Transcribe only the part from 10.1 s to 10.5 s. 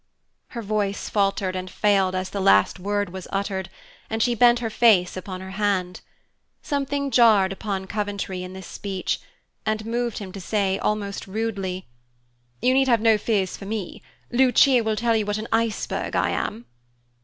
him to